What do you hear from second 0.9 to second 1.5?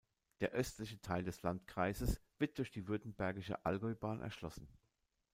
Teil des